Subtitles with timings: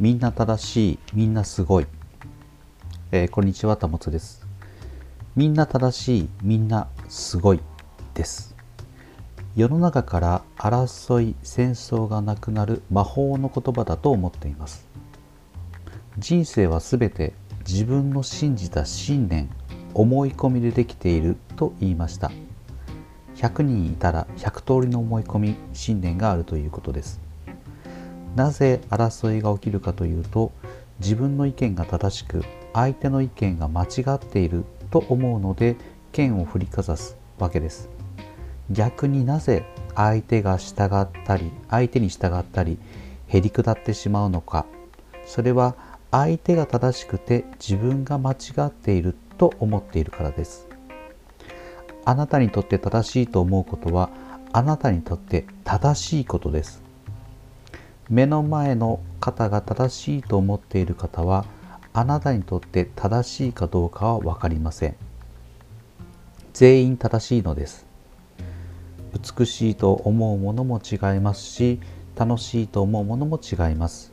[0.00, 1.86] みんな正しいみんなすごい、
[3.12, 4.46] えー、こんにちはたもつです。
[5.36, 7.60] みんな正しいみんなすごい
[8.14, 8.56] です。
[9.54, 14.88] 世の中から争い戦争がなくなる魔法の言葉だと思っています。
[16.16, 17.34] 人生はすべて
[17.68, 19.50] 自分の信じた信念
[19.92, 22.32] 思い込みでできていると言いました。
[23.36, 27.29] 100人いたら100通りの思い込み信念があるということです。
[28.36, 30.52] なぜ争いが起きるかというと
[31.00, 35.76] 自分の意見が正しく相手の意見が間違っていると思うので
[36.12, 37.88] 剣を振りかざすわけです。
[38.70, 39.64] 逆になぜ
[39.96, 42.78] 相手が従ったり相手に従ったり
[43.26, 44.66] へり下ってしまうのか。
[45.26, 45.74] それは
[46.10, 48.36] 相手が正しくて自分が間違
[48.66, 50.68] っていると思っているからです。
[52.04, 54.10] あなたにとって正しいと思うことは
[54.52, 56.89] あなたにとって正しいことです。
[58.10, 61.44] 目の前の方が正しいと思っている方は
[61.92, 64.96] あなたにとって正しいかどうかは分かりません。
[66.52, 67.86] 全員正しいのです。
[69.38, 71.78] 美しいと思うものも違いますし
[72.16, 74.12] 楽しいと思うものも違います。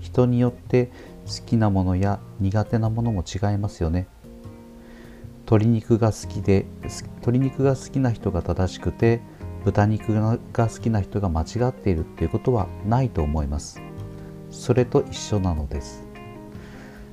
[0.00, 0.90] 人によって
[1.26, 4.08] 好きなものや苦手なものも違いますよね。
[5.46, 6.66] 鶏肉が好きで
[7.16, 9.20] 鶏肉が好きな人が正しくて
[9.64, 13.80] 豚肉が好きな人が間違っているっていうことはないと思います。
[14.50, 16.04] それと一緒なのです。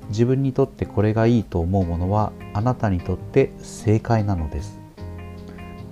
[0.10, 4.80] 自分にとってこれがいいと思うものはあなたにとって正解なのです。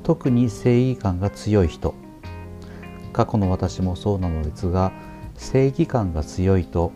[0.03, 1.93] 特に正義感が強い人。
[3.13, 4.91] 過去の私もそうなのですが
[5.35, 6.91] 正義感が強いと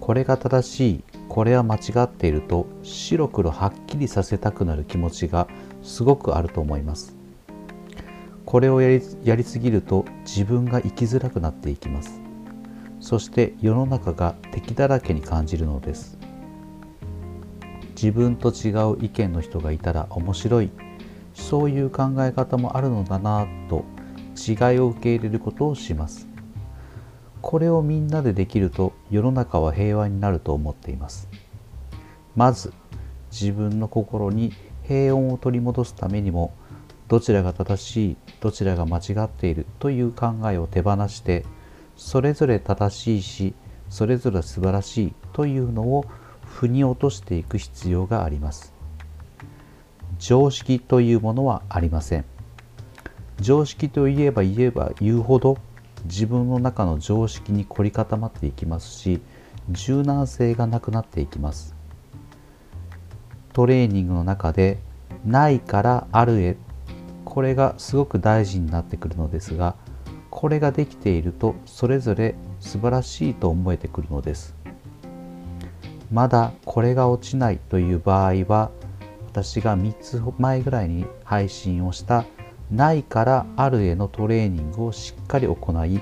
[0.00, 5.46] これが正しいこれは間違っていると白黒はっきりさせたくなる気持ちが
[5.82, 7.19] すごくあると思います。
[8.50, 12.20] これをやりやりすぎると自分が生きづらくなっていきます。
[12.98, 16.18] そして世の中が敵だらけに感じるのです。
[17.90, 20.70] 自分と違う意見の人がいたら面白い。
[21.32, 23.84] そういう考え方もあるのだなと
[24.36, 26.26] 違いを受け入れることをします。
[27.42, 31.28] これをみんなでできると世の中は平和になると思っています。
[32.34, 32.72] まず
[33.30, 34.52] 自分の心に
[34.88, 36.52] 平穏を取り戻すためにも
[37.10, 41.44] どちらが正しいどちらが間違っているという考えを手放して
[41.96, 43.54] それぞれ正しいし
[43.88, 46.04] それぞれ素晴らしいというのを
[46.44, 48.72] 腑に落としていく必要があります。
[50.20, 52.24] 常識というものはありません。
[53.40, 55.58] 常識といえば言えば言うほど
[56.04, 59.20] 自分の中の常識に凝り固まっていきますし
[59.70, 61.74] 柔軟性がなくなっていきます。
[63.52, 64.78] トレーニングの中で
[65.24, 66.56] ないからあるへ
[67.24, 69.76] これがすごく大事になってくるのですが
[70.30, 74.54] これができているとそれぞれ素晴らしいと思えてくるのです。
[76.12, 78.70] まだこれが落ちないという場合は
[79.28, 82.24] 私が3つ前ぐらいに配信をした
[82.70, 86.00] ないからあるへのトレーニングをしっかり行い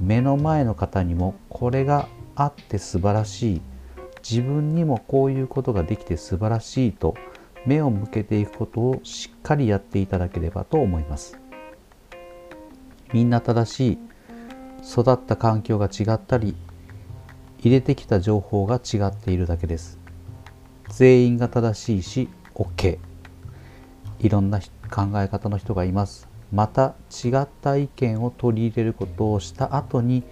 [0.00, 3.62] 目の前の方にもこれがあって素晴らしい。
[4.28, 7.14] 自分にもこういうことができて素晴らしいと
[7.66, 11.38] 目を向けていくことをしっかりやっていただければと思います。
[13.12, 13.98] みんな正しい
[14.86, 16.56] 育った環境が違ったり
[17.60, 19.98] 入れてきた情報が違っているだけです。
[20.90, 22.98] 全員が正しいし OK
[24.20, 26.28] いろんな考え方の人がいます。
[26.52, 30.22] また違った意見を取り入れることをした後に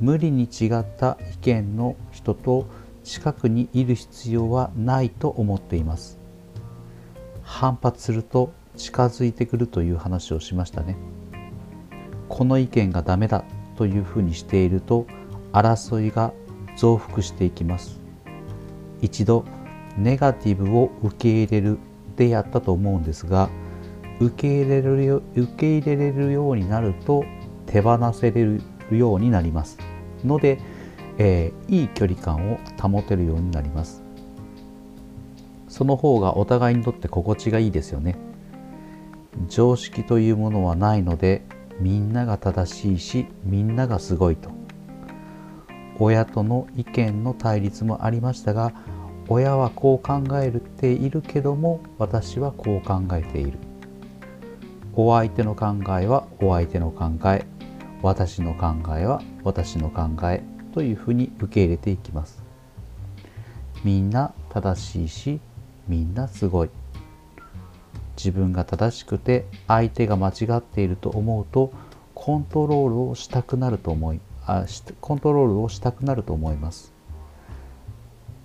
[0.00, 2.66] 無理に違った意見の人と
[3.04, 6.23] 近くにいる必要はないと思っています。
[7.44, 10.96] 反発すると近づいてくるという話をしましたね。
[12.28, 13.44] この意見がダメだ
[13.76, 15.06] というふうにしていると
[15.52, 16.32] 争いが
[16.76, 18.00] 増幅していきます。
[19.00, 19.44] 一度
[19.96, 21.78] ネガティブを受け入れる
[22.16, 23.50] でやったと思うんですが
[24.20, 27.24] 受け入れるよ受け入れれるようになると
[27.66, 29.78] 手放せれるようになります。
[30.24, 30.58] ので、
[31.18, 34.03] えー、いい距離感を保てるようになります。
[35.74, 38.14] その方がお互いにとって心地がいいですよね。
[39.48, 41.42] 常識というものはないので
[41.80, 44.50] みんなが正しいしみんながすごいと。
[45.98, 48.72] 親との意見の対立もありましたが
[49.28, 53.58] 親はこう考えているけども私はこう考えている。
[54.94, 57.44] お相手の考えはお相手の考え。
[58.00, 60.44] 私の考えは私の考え。
[60.72, 62.44] というふうに受け入れていきます。
[63.82, 65.40] みんな正しいし
[65.88, 66.70] みんなすごい。
[68.16, 71.72] 自分が正しくて相手が間違っていると思うと
[72.14, 74.66] コントロールをしたくなると思いあ
[75.00, 76.92] コントロールをしたくなると思います。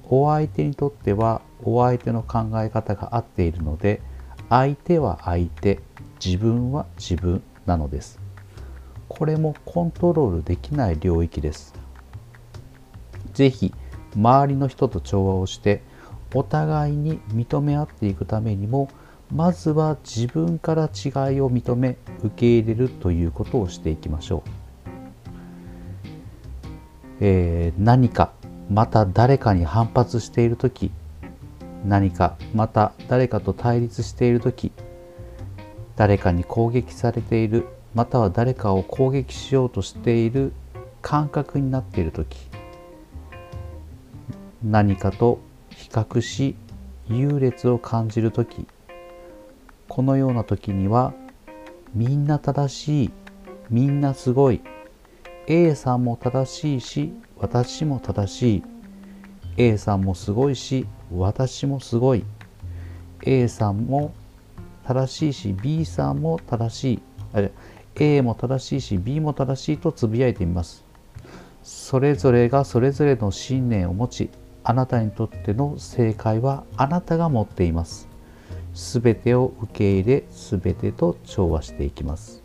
[0.10, 4.02] お相手にとってはお相手の考え方が合っているので
[4.50, 5.80] 相手は相手
[6.24, 8.20] 自分は自分なのです。
[9.08, 11.74] これもコントロールできない領域です。
[13.34, 13.74] 是非
[14.16, 15.84] 周りの人と調和をして
[16.34, 18.90] お互いに認め合っていくためにも
[19.34, 24.50] まずは自分から違いを認め受け入れるということをしていきましょう、
[27.22, 28.34] えー、何か
[28.70, 30.92] また誰かに反発している時
[31.86, 34.72] 何かまた誰かと対立している時
[35.96, 40.54] 誰かに攻撃されているまたは誰かを攻撃しようとしている
[41.02, 42.38] 感覚になっている時
[44.64, 45.40] 何かと
[45.90, 46.56] 比較し
[47.08, 48.68] 優劣を感じる時。
[49.88, 51.14] このような時には
[51.96, 53.12] みんな正しい
[53.72, 54.62] みんなすごい
[55.48, 58.64] A さんも正しいし私も正しい
[59.58, 62.24] A さんもすごいし私もすごい
[63.24, 64.14] A さんも
[64.86, 67.02] 正しいし B さんも正しい
[67.34, 67.52] あれ
[67.96, 70.86] A も正しいし B も正しいとつぶやいてみます。
[71.64, 74.30] それぞれがそれぞれの信念を持ち
[74.70, 78.08] あなたにとっての正解はあなたが持っています。
[78.76, 82.44] すべてを受け入れすべてと調和していきます。